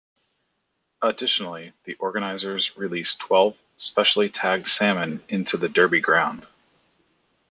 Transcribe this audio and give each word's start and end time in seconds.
Additionally, 1.03 1.73
the 1.83 1.93
organizers 1.99 2.75
release 2.75 3.15
twelve 3.15 3.55
specially-tagged 3.77 4.67
salmon 4.67 5.21
into 5.29 5.57
the 5.57 5.69
derby 5.69 5.99
ground. 6.01 6.47